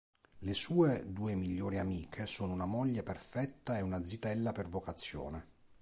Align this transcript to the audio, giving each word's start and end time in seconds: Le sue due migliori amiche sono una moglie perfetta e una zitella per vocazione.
Le 0.39 0.55
sue 0.55 1.03
due 1.11 1.35
migliori 1.35 1.77
amiche 1.77 2.25
sono 2.25 2.53
una 2.53 2.65
moglie 2.65 3.03
perfetta 3.03 3.77
e 3.77 3.81
una 3.83 4.03
zitella 4.03 4.51
per 4.51 4.67
vocazione. 4.67 5.47